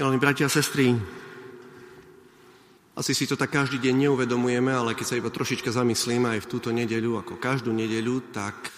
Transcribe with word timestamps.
Milí 0.00 0.16
bratia 0.16 0.48
a 0.48 0.56
sestry, 0.56 0.96
asi 2.96 3.12
si 3.12 3.28
to 3.28 3.36
tak 3.36 3.52
každý 3.52 3.76
deň 3.76 4.08
neuvedomujeme, 4.08 4.72
ale 4.72 4.96
keď 4.96 5.04
sa 5.04 5.20
iba 5.20 5.28
trošička 5.28 5.68
zamyslíme 5.68 6.24
aj 6.24 6.40
v 6.40 6.48
túto 6.48 6.72
nedeľu, 6.72 7.20
ako 7.20 7.36
každú 7.36 7.68
nedeľu, 7.68 8.32
tak 8.32 8.72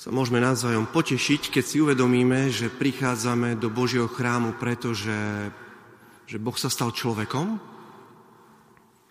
sa 0.00 0.08
môžeme 0.08 0.40
navzájom 0.40 0.88
potešiť, 0.88 1.52
keď 1.52 1.60
si 1.60 1.84
uvedomíme, 1.84 2.48
že 2.48 2.72
prichádzame 2.72 3.60
do 3.60 3.68
Božieho 3.68 4.08
chrámu, 4.08 4.56
pretože 4.56 5.12
že 6.24 6.40
Boh 6.40 6.56
sa 6.56 6.72
stal 6.72 6.88
človekom. 6.88 7.60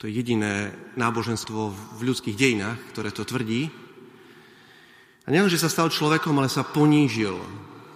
To 0.01 0.09
je 0.09 0.17
jediné 0.17 0.73
náboženstvo 0.97 1.69
v 1.69 1.99
ľudských 2.09 2.33
dejinách, 2.33 2.81
ktoré 2.89 3.13
to 3.13 3.21
tvrdí. 3.21 3.69
A 5.23 5.27
nielen, 5.29 5.53
že 5.53 5.61
sa 5.61 5.69
stal 5.69 5.93
človekom, 5.93 6.41
ale 6.41 6.49
sa 6.49 6.65
ponížil 6.65 7.37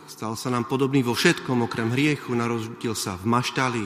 Stal 0.09 0.33
sa 0.33 0.49
nám 0.49 0.65
podobný 0.65 1.05
vo 1.05 1.13
všetkom, 1.13 1.69
okrem 1.69 1.93
hriechu, 1.93 2.33
narodil 2.33 2.97
sa 2.97 3.13
v 3.13 3.29
maštali, 3.29 3.85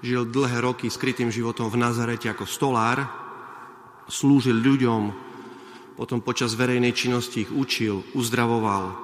žil 0.00 0.24
dlhé 0.24 0.64
roky 0.64 0.88
skrytým 0.88 1.28
životom 1.28 1.68
v 1.68 1.76
Nazarete 1.76 2.32
ako 2.32 2.48
stolár, 2.48 3.04
slúžil 4.08 4.56
ľuďom, 4.56 5.12
potom 6.00 6.24
počas 6.24 6.56
verejnej 6.56 6.96
činnosti 6.96 7.44
ich 7.44 7.52
učil, 7.52 8.00
uzdravoval 8.16 8.96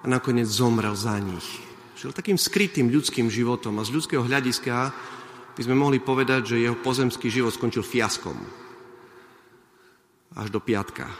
a 0.00 0.04
nakoniec 0.08 0.48
zomrel 0.48 0.96
za 0.96 1.20
nich. 1.20 1.44
Žil 2.00 2.16
takým 2.16 2.40
skrytým 2.40 2.88
ľudským 2.88 3.28
životom 3.28 3.76
a 3.76 3.84
z 3.84 3.92
ľudského 3.92 4.24
hľadiska 4.24 4.96
by 5.52 5.60
sme 5.60 5.76
mohli 5.76 6.00
povedať, 6.00 6.56
že 6.56 6.64
jeho 6.64 6.80
pozemský 6.80 7.28
život 7.28 7.52
skončil 7.52 7.84
fiaskom. 7.84 8.40
Až 10.32 10.48
do 10.48 10.64
piatka. 10.64 11.12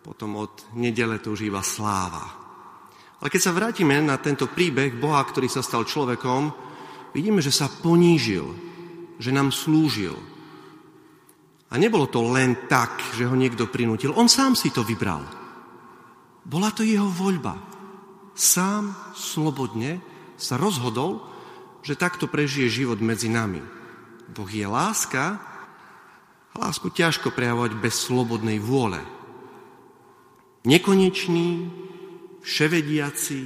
Potom 0.00 0.32
od 0.40 0.64
nedele 0.72 1.20
to 1.20 1.36
už 1.36 1.44
iba 1.44 1.60
sláva. 1.60 2.43
Ale 3.24 3.32
keď 3.32 3.40
sa 3.40 3.56
vrátime 3.56 3.96
na 4.04 4.20
tento 4.20 4.52
príbeh 4.52 5.00
Boha, 5.00 5.24
ktorý 5.24 5.48
sa 5.48 5.64
stal 5.64 5.88
človekom, 5.88 6.52
vidíme, 7.16 7.40
že 7.40 7.48
sa 7.48 7.72
ponížil, 7.72 8.44
že 9.16 9.32
nám 9.32 9.48
slúžil. 9.48 10.12
A 11.72 11.80
nebolo 11.80 12.04
to 12.04 12.20
len 12.20 12.68
tak, 12.68 13.00
že 13.16 13.24
ho 13.24 13.32
niekto 13.32 13.72
prinútil. 13.72 14.12
On 14.12 14.28
sám 14.28 14.52
si 14.52 14.68
to 14.68 14.84
vybral. 14.84 15.24
Bola 16.44 16.68
to 16.68 16.84
jeho 16.84 17.08
voľba. 17.08 17.56
Sám 18.36 18.92
slobodne 19.16 20.04
sa 20.36 20.60
rozhodol, 20.60 21.24
že 21.80 21.96
takto 21.96 22.28
prežije 22.28 22.84
život 22.84 23.00
medzi 23.00 23.32
nami. 23.32 23.64
Boh 24.28 24.50
je 24.52 24.68
láska 24.68 25.40
lásku 26.54 26.86
ťažko 26.92 27.34
prejavovať 27.34 27.72
bez 27.82 27.98
slobodnej 27.98 28.62
vôle. 28.62 29.02
Nekonečný, 30.64 31.66
vševediaci, 32.44 33.40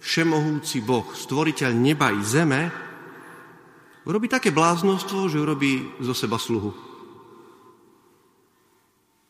všemohúci 0.00 0.80
Boh, 0.80 1.06
stvoriteľ 1.12 1.70
neba 1.76 2.10
i 2.10 2.24
zeme, 2.24 2.72
urobí 4.08 4.26
také 4.26 4.50
bláznostvo, 4.50 5.28
že 5.28 5.38
urobí 5.38 6.00
zo 6.00 6.16
seba 6.16 6.40
sluhu. 6.40 6.72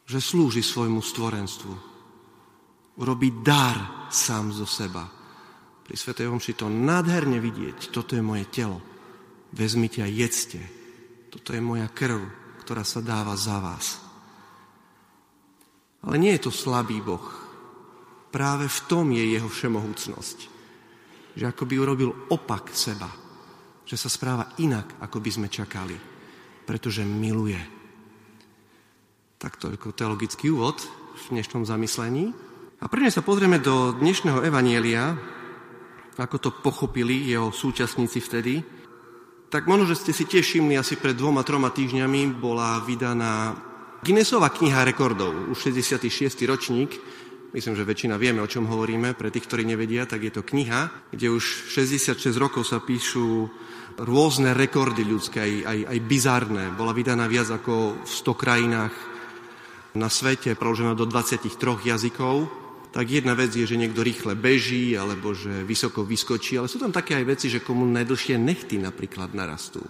Že 0.07 0.19
slúži 0.23 0.63
svojmu 0.63 1.03
stvorenstvu. 1.03 1.75
Urobí 3.03 3.43
dar 3.43 4.09
sám 4.09 4.55
zo 4.55 4.69
seba. 4.69 5.05
Pri 5.83 5.97
Svetej 5.99 6.31
Omši 6.31 6.53
to 6.55 6.71
nádherne 6.71 7.43
vidieť. 7.43 7.91
Toto 7.91 8.15
je 8.15 8.23
moje 8.23 8.47
telo. 8.49 8.79
Vezmite 9.53 10.01
a 10.01 10.09
jedzte. 10.09 10.61
Toto 11.29 11.53
je 11.53 11.61
moja 11.61 11.89
krv, 11.89 12.21
ktorá 12.65 12.85
sa 12.85 13.01
dáva 13.01 13.37
za 13.37 13.57
vás. 13.61 14.01
Ale 16.05 16.19
nie 16.21 16.33
je 16.37 16.49
to 16.49 16.53
slabý 16.53 17.01
Boh, 17.01 17.42
Práve 18.33 18.65
v 18.65 18.81
tom 18.89 19.13
je 19.13 19.37
jeho 19.37 19.45
všemohúcnosť. 19.45 20.39
Že 21.37 21.45
ako 21.53 21.63
by 21.69 21.75
urobil 21.77 22.11
opak 22.33 22.73
seba. 22.73 23.13
Že 23.85 23.97
sa 24.01 24.09
správa 24.09 24.57
inak, 24.57 24.97
ako 25.05 25.21
by 25.21 25.31
sme 25.31 25.49
čakali. 25.53 25.95
Pretože 26.65 27.05
miluje. 27.05 27.61
Tak 29.37 29.61
toľko 29.61 29.93
teologický 29.93 30.49
úvod 30.49 30.81
v 31.13 31.25
dnešnom 31.37 31.69
zamyslení. 31.69 32.33
A 32.81 32.89
prvne 32.89 33.13
sa 33.13 33.21
pozrieme 33.21 33.61
do 33.61 33.93
dnešného 34.01 34.43
evanielia, 34.49 35.13
ako 36.17 36.37
to 36.41 36.51
pochopili 36.65 37.29
jeho 37.29 37.53
súčasníci 37.53 38.19
vtedy. 38.25 38.65
Tak 39.53 39.69
možno, 39.69 39.85
že 39.85 40.01
ste 40.01 40.13
si 40.17 40.25
tiež 40.25 40.41
všimli, 40.41 40.81
asi 40.81 40.97
pred 40.97 41.13
dvoma, 41.13 41.45
troma 41.45 41.69
týždňami 41.69 42.41
bola 42.41 42.81
vydaná 42.81 43.53
Guinnessova 44.03 44.51
kniha 44.51 44.83
rekordov, 44.83 45.31
už 45.55 45.71
66. 45.71 46.43
ročník, 46.51 46.91
Myslím, 47.53 47.77
že 47.77 47.85
väčšina 47.85 48.17
vieme, 48.17 48.41
o 48.41 48.49
čom 48.49 48.65
hovoríme. 48.65 49.13
Pre 49.13 49.29
tých, 49.29 49.45
ktorí 49.45 49.69
nevedia, 49.69 50.09
tak 50.09 50.25
je 50.25 50.33
to 50.33 50.41
kniha, 50.41 51.13
kde 51.13 51.37
už 51.37 51.69
66 51.69 52.17
rokov 52.41 52.65
sa 52.65 52.81
píšu 52.81 53.45
rôzne 54.01 54.57
rekordy 54.57 55.05
ľudské, 55.05 55.45
aj, 55.45 55.53
aj, 55.69 55.79
aj 55.93 55.99
bizárne. 56.09 56.65
Bola 56.73 56.97
vydaná 56.97 57.29
viac 57.29 57.53
ako 57.53 58.01
v 58.01 58.09
100 58.09 58.41
krajinách 58.41 58.95
na 59.93 60.09
svete, 60.09 60.57
preložená 60.57 60.97
do 60.97 61.05
23 61.05 61.53
jazykov. 61.85 62.49
Tak 62.89 63.05
jedna 63.05 63.37
vec 63.37 63.53
je, 63.53 63.69
že 63.69 63.77
niekto 63.77 64.01
rýchle 64.01 64.33
beží, 64.33 64.97
alebo 64.97 65.37
že 65.37 65.61
vysoko 65.69 66.09
vyskočí, 66.09 66.57
ale 66.57 66.73
sú 66.73 66.81
tam 66.81 66.89
také 66.89 67.21
aj 67.21 67.37
veci, 67.37 67.53
že 67.53 67.61
komu 67.61 67.85
najdlhšie 67.85 68.41
nechty 68.41 68.81
napríklad 68.81 69.37
narastú. 69.37 69.85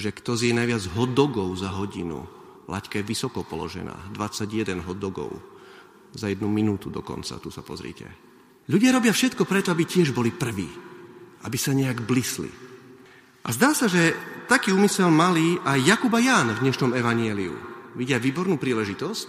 Že 0.00 0.16
kto 0.24 0.40
zje 0.40 0.56
najviac 0.56 0.88
hotdogov 0.96 1.52
za 1.52 1.68
hodinu. 1.68 2.24
Laťka 2.64 3.00
je 3.00 3.04
vysoko 3.04 3.44
položená, 3.44 4.16
21 4.16 4.88
hotdogov 4.88 5.57
za 6.14 6.28
jednu 6.28 6.48
minútu 6.48 6.88
dokonca, 6.88 7.40
tu 7.40 7.52
sa 7.52 7.60
pozrite. 7.60 8.06
Ľudia 8.68 8.92
robia 8.92 9.16
všetko 9.16 9.48
preto, 9.48 9.72
aby 9.72 9.88
tiež 9.88 10.12
boli 10.12 10.28
prví, 10.28 10.68
aby 11.44 11.56
sa 11.56 11.72
nejak 11.72 12.04
blisli. 12.04 12.52
A 13.44 13.48
zdá 13.48 13.72
sa, 13.72 13.88
že 13.88 14.12
taký 14.44 14.76
úmysel 14.76 15.08
mali 15.08 15.56
aj 15.64 15.80
Jakub 15.80 16.12
a 16.12 16.20
Ján 16.20 16.52
v 16.52 16.68
dnešnom 16.68 16.92
evanieliu. 16.92 17.56
Vidia 17.96 18.20
výbornú 18.20 18.60
príležitosť, 18.60 19.28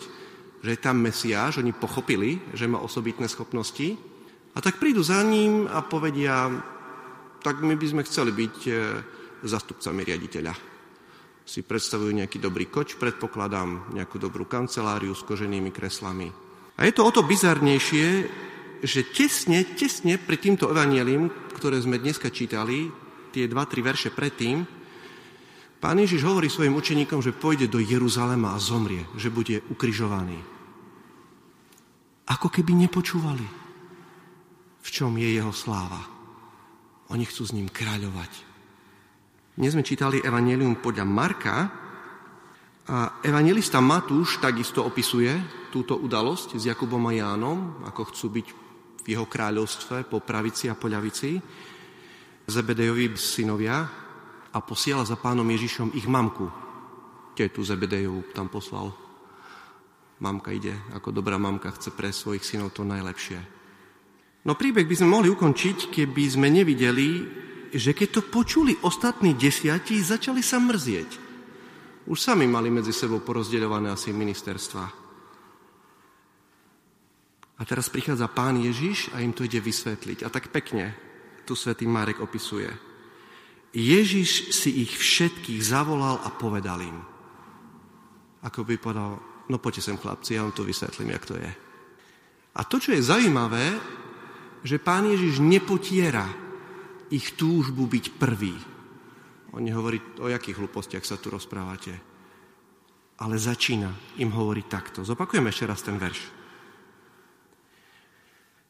že 0.59 0.69
je 0.75 0.79
tam 0.83 0.99
Mesiáš, 0.99 1.63
oni 1.63 1.71
pochopili, 1.71 2.35
že 2.51 2.67
má 2.67 2.83
osobitné 2.83 3.31
schopnosti 3.31 3.95
a 4.51 4.59
tak 4.59 4.75
prídu 4.75 4.99
za 4.99 5.23
ním 5.23 5.71
a 5.71 5.79
povedia, 5.79 6.51
tak 7.39 7.63
my 7.63 7.79
by 7.79 7.87
sme 7.87 8.03
chceli 8.03 8.35
byť 8.35 8.57
e, 8.67 8.71
zastupcami 9.47 10.03
riaditeľa. 10.03 10.51
Si 11.47 11.63
predstavujú 11.63 12.11
nejaký 12.11 12.43
dobrý 12.43 12.67
koč, 12.67 12.99
predpokladám, 12.99 13.95
nejakú 13.95 14.19
dobrú 14.19 14.51
kanceláriu 14.51 15.15
s 15.15 15.23
koženými 15.23 15.71
kreslami, 15.71 16.27
a 16.79 16.87
je 16.87 16.95
to 16.95 17.03
o 17.03 17.11
to 17.11 17.27
bizarnejšie, 17.27 18.07
že 18.79 19.11
tesne, 19.11 19.67
tesne 19.75 20.15
pred 20.15 20.39
týmto 20.39 20.71
evanielim, 20.71 21.27
ktoré 21.59 21.75
sme 21.83 21.99
dneska 21.99 22.31
čítali, 22.31 22.87
tie 23.35 23.51
dva, 23.51 23.67
tri 23.67 23.83
verše 23.83 24.15
predtým, 24.15 24.63
pán 25.83 25.99
Ježiš 25.99 26.23
hovorí 26.23 26.47
svojim 26.47 26.79
učeníkom, 26.79 27.19
že 27.19 27.35
pôjde 27.35 27.67
do 27.67 27.83
Jeruzalema 27.83 28.55
a 28.55 28.63
zomrie, 28.63 29.03
že 29.19 29.27
bude 29.27 29.59
ukrižovaný. 29.67 30.39
Ako 32.31 32.47
keby 32.47 32.71
nepočúvali, 32.87 33.47
v 34.79 34.89
čom 34.89 35.11
je 35.19 35.35
jeho 35.35 35.51
sláva. 35.51 35.99
Oni 37.11 37.27
chcú 37.27 37.43
s 37.43 37.55
ním 37.57 37.67
kráľovať. 37.67 38.31
Dnes 39.59 39.75
sme 39.75 39.83
čítali 39.83 40.23
Evangelium 40.23 40.79
podľa 40.79 41.03
Marka, 41.03 41.55
a 42.89 43.21
evangelista 43.21 43.77
Matúš 43.77 44.41
takisto 44.41 44.81
opisuje 44.81 45.29
túto 45.69 45.93
udalosť 45.93 46.57
s 46.57 46.65
Jakubom 46.65 47.05
a 47.05 47.13
Jánom, 47.13 47.85
ako 47.85 48.09
chcú 48.09 48.41
byť 48.41 48.47
v 49.05 49.07
jeho 49.13 49.29
kráľovstve 49.29 50.09
po 50.09 50.25
pravici 50.25 50.65
a 50.65 50.73
po 50.73 50.89
ľavici, 50.89 51.37
Zebedejovi 52.49 53.13
synovia 53.13 53.85
a 54.49 54.57
posiela 54.65 55.05
za 55.05 55.21
pánom 55.21 55.45
Ježišom 55.45 55.93
ich 55.93 56.09
mamku. 56.09 56.49
Tetu 57.37 57.61
Zebedejovu 57.61 58.33
tam 58.33 58.49
poslal. 58.49 58.89
Mamka 60.17 60.49
ide, 60.49 60.73
ako 60.97 61.13
dobrá 61.13 61.37
mamka 61.37 61.69
chce 61.69 61.93
pre 61.93 62.09
svojich 62.09 62.41
synov 62.41 62.73
to 62.73 62.81
najlepšie. 62.81 63.37
No 64.49 64.57
príbeh 64.57 64.89
by 64.89 64.95
sme 64.97 65.13
mohli 65.13 65.29
ukončiť, 65.29 65.93
keby 65.93 66.23
sme 66.25 66.49
nevideli, 66.49 67.21
že 67.69 67.93
keď 67.93 68.09
to 68.17 68.21
počuli 68.33 68.73
ostatní 68.81 69.37
desiatí, 69.37 70.01
začali 70.01 70.41
sa 70.41 70.57
mrzieť 70.57 71.28
už 72.09 72.17
sami 72.17 72.49
mali 72.49 72.73
medzi 72.73 72.89
sebou 72.89 73.21
porozdeľované 73.21 73.93
asi 73.93 74.09
ministerstva. 74.09 74.85
A 77.59 77.61
teraz 77.67 77.91
prichádza 77.91 78.25
pán 78.31 78.57
Ježiš 78.57 79.13
a 79.13 79.21
im 79.21 79.35
to 79.35 79.45
ide 79.45 79.61
vysvetliť. 79.61 80.25
A 80.25 80.33
tak 80.33 80.49
pekne 80.49 80.97
tu 81.45 81.53
svätý 81.53 81.85
Marek 81.85 82.17
opisuje. 82.23 82.71
Ježiš 83.69 84.49
si 84.49 84.81
ich 84.81 84.97
všetkých 84.97 85.61
zavolal 85.61 86.17
a 86.25 86.33
povedal 86.33 86.81
im. 86.81 86.97
Ako 88.41 88.65
by 88.65 88.79
povedal, 88.81 89.19
no 89.51 89.57
poďte 89.61 89.91
sem 89.91 89.99
chlapci, 89.99 90.33
ja 90.33 90.41
vám 90.41 90.55
to 90.55 90.65
vysvetlím, 90.65 91.13
jak 91.13 91.25
to 91.29 91.35
je. 91.37 91.51
A 92.57 92.61
to, 92.65 92.81
čo 92.81 92.95
je 92.95 93.05
zaujímavé, 93.05 93.77
že 94.65 94.81
pán 94.81 95.05
Ježiš 95.05 95.43
nepotiera 95.43 96.25
ich 97.13 97.37
túžbu 97.37 97.85
byť 97.85 98.05
prvý. 98.17 98.55
On 99.53 99.61
nehovorí, 99.63 99.97
o 100.21 100.29
jakých 100.29 100.61
hlúpostiach 100.61 101.05
sa 101.05 101.17
tu 101.17 101.33
rozprávate. 101.33 101.97
Ale 103.19 103.35
začína 103.35 103.89
im 104.21 104.31
hovoriť 104.31 104.65
takto. 104.69 105.01
Zopakujem 105.01 105.49
ešte 105.49 105.65
raz 105.67 105.81
ten 105.81 105.97
verš. 105.97 106.21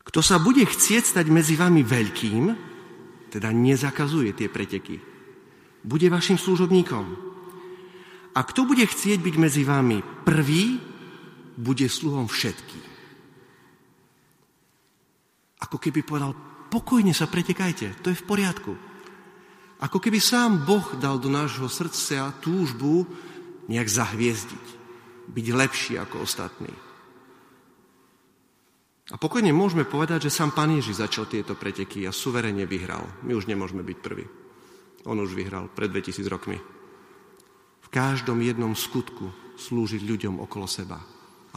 Kto 0.09 0.25
sa 0.25 0.41
bude 0.41 0.65
chcieť 0.65 1.05
stať 1.05 1.27
medzi 1.29 1.53
vami 1.53 1.85
veľkým, 1.85 2.43
teda 3.29 3.53
nezakazuje 3.53 4.33
tie 4.33 4.49
preteky. 4.49 4.97
Bude 5.85 6.09
vašim 6.09 6.41
služobníkom. 6.41 7.05
A 8.33 8.39
kto 8.41 8.65
bude 8.65 8.81
chcieť 8.89 9.21
byť 9.21 9.35
medzi 9.37 9.61
vami 9.61 10.01
prvý, 10.25 10.81
bude 11.59 11.85
sluhom 11.85 12.25
všetkým. 12.25 12.85
Ako 15.59 15.77
keby 15.77 16.01
povedal, 16.01 16.33
pokojne 16.71 17.11
sa 17.11 17.27
pretekajte, 17.27 17.99
to 18.01 18.09
je 18.09 18.17
v 18.17 18.25
poriadku. 18.25 18.88
Ako 19.79 19.97
keby 20.03 20.19
sám 20.19 20.67
Boh 20.67 20.83
dal 20.99 21.15
do 21.23 21.31
nášho 21.31 21.71
srdca 21.71 22.35
túžbu 22.43 23.07
nejak 23.71 23.87
zahviezdiť, 23.87 24.67
byť 25.31 25.47
lepší 25.55 25.93
ako 25.95 26.27
ostatní. 26.27 26.71
A 29.09 29.15
pokojne 29.17 29.49
môžeme 29.49 29.89
povedať, 29.89 30.29
že 30.29 30.35
sám 30.35 30.53
Pán 30.53 30.69
Ježiš 30.69 31.01
začal 31.01 31.25
tieto 31.25 31.57
preteky 31.57 32.05
a 32.05 32.13
suverene 32.13 32.69
vyhral. 32.69 33.09
My 33.25 33.33
už 33.33 33.49
nemôžeme 33.49 33.81
byť 33.81 33.97
prví. 34.03 34.25
On 35.07 35.17
už 35.17 35.33
vyhral 35.33 35.71
pred 35.71 35.89
2000 35.89 36.21
rokmi. 36.29 36.59
V 37.81 37.87
každom 37.89 38.37
jednom 38.45 38.77
skutku 38.77 39.33
slúžiť 39.57 40.05
ľuďom 40.05 40.37
okolo 40.45 40.69
seba. 40.69 41.01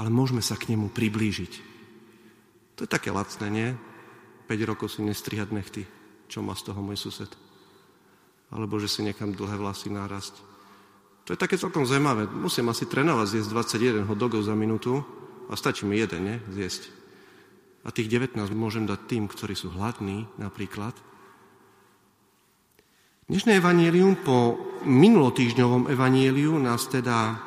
Ale 0.01 0.09
môžeme 0.09 0.41
sa 0.41 0.57
k 0.57 0.73
nemu 0.73 0.89
priblížiť. 0.89 1.53
To 2.81 2.89
je 2.89 2.89
také 2.89 3.13
lacné, 3.13 3.47
nie? 3.53 3.69
5 4.49 4.71
rokov 4.73 4.97
si 4.97 5.05
nestrihať 5.05 5.53
nechty. 5.53 5.85
Čo 6.33 6.41
má 6.41 6.57
z 6.57 6.73
toho 6.73 6.81
môj 6.81 6.97
sused? 6.97 7.29
Alebo 8.53 8.77
že 8.77 8.87
si 8.87 9.01
nechám 9.01 9.33
dlhé 9.33 9.57
vlasy 9.57 9.89
nárasť. 9.89 10.35
To 11.25 11.33
je 11.33 11.39
také 11.41 11.57
celkom 11.57 11.89
zaujímavé. 11.89 12.29
Musím 12.29 12.69
asi 12.69 12.85
trénovať 12.85 13.27
zjesť 13.39 13.49
21 14.05 14.11
hodogov 14.11 14.45
za 14.45 14.53
minútu 14.53 15.01
a 15.49 15.57
stačí 15.57 15.89
mi 15.89 15.97
jeden, 15.97 16.21
nie? 16.29 16.37
Zjesť. 16.53 16.93
A 17.83 17.91
tých 17.91 18.13
19 18.13 18.37
môžem 18.55 18.85
dať 18.87 19.01
tým, 19.09 19.25
ktorí 19.27 19.57
sú 19.57 19.73
hladní 19.73 20.29
napríklad. 20.39 20.95
Dnešné 23.31 23.63
evanielium 23.63 24.19
po 24.21 24.59
minulotýždňovom 24.85 25.89
evanieliu 25.89 26.59
nás 26.59 26.91
teda 26.91 27.39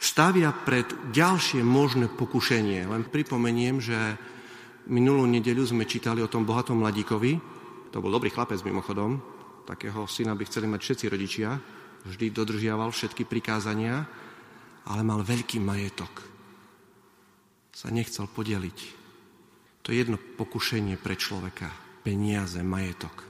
stavia 0.00 0.50
pred 0.50 0.88
ďalšie 1.14 1.62
možné 1.62 2.10
pokušenie. 2.10 2.88
Len 2.88 3.06
pripomeniem, 3.06 3.78
že 3.78 3.96
minulú 4.88 5.28
nedeľu 5.28 5.68
sme 5.68 5.84
čítali 5.84 6.24
o 6.24 6.32
tom 6.32 6.48
bohatom 6.48 6.80
mladíkovi. 6.80 7.38
To 7.92 8.00
bol 8.00 8.10
dobrý 8.10 8.32
chlapec 8.32 8.58
mimochodom. 8.64 9.37
Takého 9.68 10.08
syna 10.08 10.32
by 10.32 10.48
chceli 10.48 10.64
mať 10.64 10.80
všetci 10.80 11.04
rodičia. 11.12 11.60
Vždy 12.08 12.32
dodržiaval 12.32 12.88
všetky 12.88 13.28
prikázania, 13.28 14.08
ale 14.88 15.04
mal 15.04 15.20
veľký 15.20 15.60
majetok. 15.60 16.24
Sa 17.76 17.92
nechcel 17.92 18.24
podeliť 18.32 18.98
to 19.88 19.96
je 19.96 20.04
jedno 20.04 20.20
pokušenie 20.20 21.00
pre 21.00 21.16
človeka. 21.16 21.72
Peniaze, 22.04 22.60
majetok. 22.60 23.24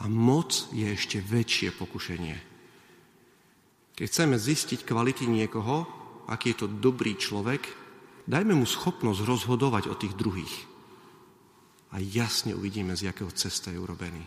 A 0.00 0.08
moc 0.08 0.72
je 0.72 0.88
ešte 0.88 1.20
väčšie 1.20 1.76
pokušenie. 1.76 2.36
Keď 3.92 4.06
chceme 4.08 4.40
zistiť 4.40 4.88
kvality 4.88 5.28
niekoho, 5.28 5.84
aký 6.24 6.56
je 6.56 6.64
to 6.64 6.72
dobrý 6.72 7.20
človek, 7.20 7.68
dajme 8.24 8.56
mu 8.56 8.64
schopnosť 8.64 9.28
rozhodovať 9.28 9.92
o 9.92 9.94
tých 10.00 10.16
druhých. 10.16 10.56
A 11.92 12.00
jasne 12.00 12.56
uvidíme, 12.56 12.96
z 12.96 13.12
jakého 13.12 13.28
cesta 13.36 13.68
je 13.68 13.76
urobený. 13.76 14.24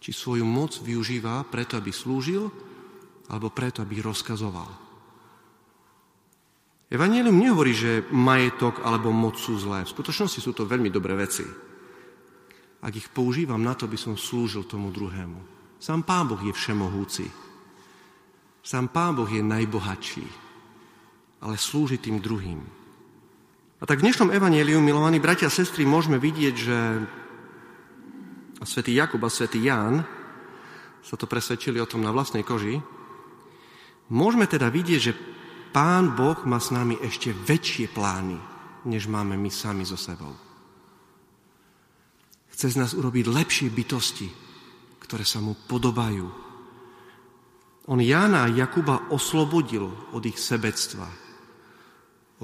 Či 0.00 0.10
svoju 0.16 0.48
moc 0.48 0.80
využíva 0.80 1.44
preto, 1.46 1.76
aby 1.76 1.92
slúžil, 1.92 2.48
alebo 3.30 3.52
preto, 3.52 3.84
aby 3.84 4.00
rozkazoval. 4.00 4.90
Evangelium 6.90 7.38
nehovorí, 7.38 7.70
že 7.70 8.02
majetok 8.10 8.82
alebo 8.82 9.14
moc 9.14 9.38
sú 9.38 9.54
zlé. 9.54 9.86
V 9.86 9.94
skutočnosti 9.94 10.42
sú 10.42 10.50
to 10.50 10.66
veľmi 10.66 10.90
dobré 10.90 11.14
veci. 11.14 11.46
Ak 12.82 12.96
ich 12.96 13.06
používam 13.12 13.62
na 13.62 13.78
to, 13.78 13.86
by 13.86 13.94
som 13.94 14.18
slúžil 14.18 14.66
tomu 14.66 14.90
druhému. 14.90 15.38
Sám 15.78 16.02
Pán 16.02 16.26
Boh 16.26 16.40
je 16.42 16.50
všemohúci. 16.50 17.30
Sám 18.66 18.90
Pán 18.90 19.14
Boh 19.14 19.30
je 19.30 19.38
najbohatší. 19.38 20.26
Ale 21.46 21.54
slúži 21.54 22.02
tým 22.02 22.18
druhým. 22.18 22.58
A 23.80 23.88
tak 23.88 24.02
v 24.02 24.10
dnešnom 24.10 24.34
evaníliu, 24.34 24.82
milovaní 24.82 25.22
bratia 25.22 25.48
a 25.48 25.54
sestry, 25.54 25.88
môžeme 25.88 26.20
vidieť, 26.20 26.54
že 26.58 26.76
a 28.60 28.64
svätý 28.68 28.92
Jakub 28.92 29.24
a 29.24 29.32
svätý 29.32 29.64
Ján 29.64 30.04
sa 31.00 31.16
to 31.16 31.24
presvedčili 31.24 31.80
o 31.80 31.88
tom 31.88 32.04
na 32.04 32.12
vlastnej 32.12 32.44
koži. 32.44 32.76
Môžeme 34.12 34.44
teda 34.44 34.68
vidieť, 34.68 35.00
že 35.00 35.16
Pán 35.72 36.12
Boh 36.12 36.36
má 36.44 36.60
s 36.60 36.68
nami 36.74 37.00
ešte 37.00 37.32
väčšie 37.32 37.94
plány, 37.94 38.36
než 38.84 39.08
máme 39.08 39.38
my 39.38 39.48
sami 39.48 39.86
so 39.86 39.96
sebou. 39.96 40.34
Chce 42.50 42.74
z 42.74 42.76
nás 42.76 42.92
urobiť 42.92 43.24
lepšie 43.30 43.68
bytosti, 43.72 44.28
ktoré 45.00 45.24
sa 45.24 45.40
mu 45.40 45.56
podobajú. 45.56 46.26
On 47.88 47.98
Jána 47.98 48.44
a 48.44 48.52
Jakuba 48.52 49.08
oslobodil 49.08 49.88
od 50.12 50.22
ich 50.26 50.36
sebectva. 50.36 51.08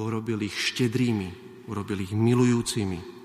Urobil 0.00 0.40
ich 0.42 0.56
štedrými, 0.56 1.62
urobil 1.68 2.02
ich 2.02 2.14
milujúcimi. 2.16 3.15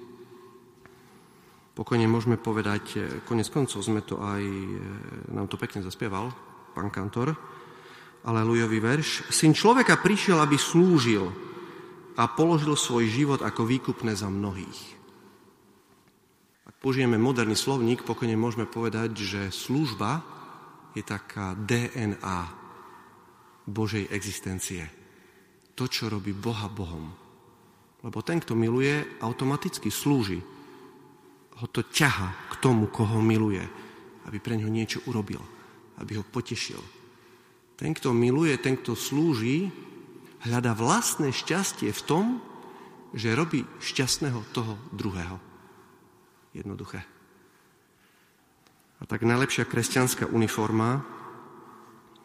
Pokojne 1.81 2.05
môžeme 2.05 2.37
povedať, 2.37 3.01
konec 3.25 3.49
koncov 3.49 3.81
sme 3.81 4.05
to 4.05 4.21
aj, 4.21 4.43
nám 5.33 5.49
to 5.49 5.57
pekne 5.57 5.81
zaspieval, 5.81 6.29
pán 6.77 6.93
kantor, 6.93 7.33
alelujový 8.21 8.77
verš. 8.77 9.33
Syn 9.33 9.57
človeka 9.57 9.97
prišiel, 9.97 10.37
aby 10.37 10.61
slúžil 10.61 11.25
a 12.21 12.29
položil 12.37 12.77
svoj 12.77 13.09
život 13.09 13.41
ako 13.41 13.65
výkupné 13.65 14.13
za 14.13 14.29
mnohých. 14.29 14.79
Ak 16.69 16.77
použijeme 16.77 17.17
moderný 17.17 17.57
slovník, 17.57 18.05
pokojne 18.05 18.37
môžeme 18.37 18.69
povedať, 18.69 19.17
že 19.17 19.41
služba 19.49 20.21
je 20.93 21.01
taká 21.01 21.57
DNA 21.57 22.39
Božej 23.65 24.05
existencie. 24.13 24.85
To, 25.73 25.89
čo 25.89 26.13
robí 26.13 26.29
Boha 26.29 26.69
Bohom. 26.69 27.09
Lebo 28.05 28.21
ten, 28.21 28.37
kto 28.37 28.53
miluje, 28.53 29.01
automaticky 29.17 29.89
slúži. 29.89 30.60
Ho 31.61 31.69
to 31.69 31.85
ťaha 31.85 32.49
k 32.49 32.53
tomu, 32.57 32.89
koho 32.89 33.21
miluje, 33.21 33.61
aby 34.25 34.37
pre 34.41 34.57
ňo 34.57 34.65
niečo 34.65 35.05
urobil, 35.05 35.41
aby 36.01 36.17
ho 36.17 36.25
potešil, 36.25 36.81
ten, 37.81 37.97
kto 37.97 38.13
miluje, 38.13 38.53
ten, 38.61 38.77
kto 38.77 38.93
slúži, 38.93 39.73
hľada 40.45 40.77
vlastné 40.77 41.33
šťastie 41.33 41.89
v 41.89 42.01
tom, 42.05 42.25
že 43.17 43.33
robí 43.33 43.65
šťastného 43.81 44.37
toho 44.53 44.77
druhého. 44.93 45.41
Jednoduché. 46.53 47.01
A 49.01 49.09
tak 49.09 49.25
najlepšia 49.25 49.65
kresťanská 49.65 50.29
uniforma, 50.29 51.01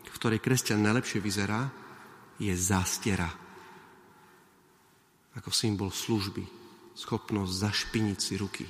v 0.04 0.12
ktorej 0.12 0.44
kresťan 0.44 0.84
najlepšie 0.84 1.24
vyzerá, 1.24 1.72
je 2.36 2.52
zástiera. 2.52 3.32
Ako 5.40 5.48
symbol 5.56 5.88
služby, 5.88 6.44
schopnosť 6.92 7.52
zašpiniť 7.64 8.18
si 8.20 8.34
ruky, 8.36 8.68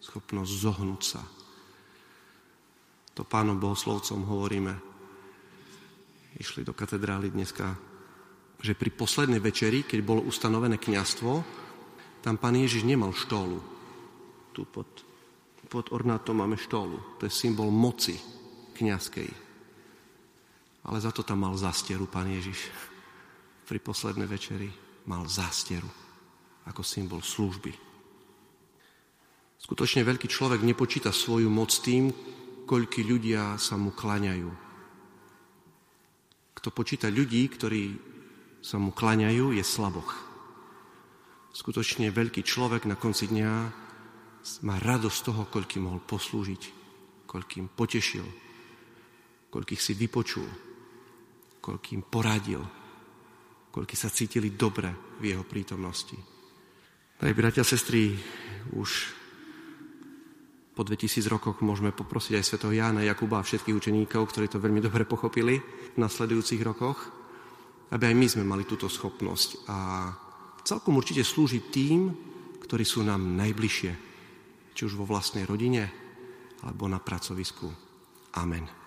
schopnosť 0.00 0.52
zohnúť 0.52 1.02
sa. 1.02 1.22
To 3.18 3.26
pánom 3.26 3.58
bohoslovcom 3.58 4.22
hovoríme, 4.30 4.74
išli 6.38 6.62
do 6.62 6.70
katedrály 6.70 7.34
dneska, 7.34 7.74
že 8.62 8.78
pri 8.78 8.94
poslednej 8.94 9.42
večeri, 9.42 9.82
keď 9.82 10.00
bolo 10.02 10.22
ustanovené 10.22 10.78
kňastvo, 10.78 11.32
tam 12.22 12.34
pán 12.38 12.58
Ježiš 12.58 12.86
nemal 12.86 13.14
štólu. 13.14 13.62
Tu 14.54 14.66
pod, 14.66 14.86
pod 15.70 15.90
ornátom 15.94 16.38
máme 16.38 16.58
štólu. 16.58 16.98
To 17.18 17.26
je 17.26 17.32
symbol 17.34 17.70
moci 17.70 18.18
kňazskej. 18.74 19.30
Ale 20.86 20.98
za 20.98 21.10
to 21.10 21.22
tam 21.22 21.42
mal 21.46 21.54
zastieru 21.54 22.06
pán 22.10 22.30
Ježiš. 22.30 22.70
Pri 23.66 23.78
poslednej 23.82 24.26
večeri 24.26 24.70
mal 25.06 25.26
zastieru 25.26 25.90
ako 26.66 26.82
symbol 26.82 27.22
služby. 27.22 27.87
Skutočne 29.58 30.06
veľký 30.06 30.30
človek 30.30 30.62
nepočíta 30.62 31.10
svoju 31.10 31.50
moc 31.50 31.74
tým, 31.82 32.14
koľky 32.68 33.02
ľudia 33.02 33.58
sa 33.58 33.74
mu 33.80 33.90
klaňajú, 33.90 34.50
kto 36.58 36.68
počíta 36.74 37.08
ľudí, 37.08 37.46
ktorí 37.48 37.96
sa 38.58 38.76
mu 38.76 38.90
klaňajú, 38.90 39.54
je 39.54 39.64
slaboch. 39.64 40.10
Skutočne 41.54 42.10
veľký 42.12 42.44
človek 42.44 42.84
na 42.84 42.98
konci 42.98 43.30
dňa 43.30 43.52
má 44.66 44.76
radosť 44.78 45.18
toho, 45.26 45.42
koľkým 45.48 45.86
mohol 45.86 46.02
poslúžiť, 46.04 46.62
koľkým 47.24 47.72
potešil, 47.72 48.26
koľkých 49.48 49.80
si 49.80 49.92
vypočul, 49.96 50.46
koľkým 51.64 52.04
poradil, 52.06 52.62
koľky 53.72 53.96
sa 53.96 54.12
cítili 54.12 54.52
dobre 54.52 55.18
v 55.22 55.34
jeho 55.34 55.44
prítomnosti. 55.46 56.18
Tak, 57.18 57.34
bratia 57.34 57.66
sestry, 57.66 58.14
už 58.76 58.90
po 60.78 60.86
2000 60.86 61.26
rokoch 61.26 61.58
môžeme 61.58 61.90
poprosiť 61.90 62.38
aj 62.38 62.46
svetov 62.46 62.70
Jána, 62.70 63.02
Jakuba 63.02 63.42
a 63.42 63.46
všetkých 63.46 63.74
učeníkov, 63.74 64.30
ktorí 64.30 64.46
to 64.46 64.62
veľmi 64.62 64.78
dobre 64.78 65.02
pochopili 65.02 65.58
v 65.58 65.98
nasledujúcich 65.98 66.62
rokoch, 66.62 67.10
aby 67.90 68.06
aj 68.06 68.14
my 68.14 68.26
sme 68.30 68.44
mali 68.46 68.62
túto 68.62 68.86
schopnosť 68.86 69.66
a 69.66 69.76
celkom 70.62 70.94
určite 70.94 71.26
slúžiť 71.26 71.62
tým, 71.74 72.00
ktorí 72.62 72.86
sú 72.86 73.02
nám 73.02 73.18
najbližšie. 73.34 74.06
či 74.78 74.86
už 74.86 74.94
vo 74.94 75.10
vlastnej 75.10 75.42
rodine, 75.42 75.90
alebo 76.62 76.86
na 76.86 77.02
pracovisku. 77.02 77.66
Amen. 78.38 78.77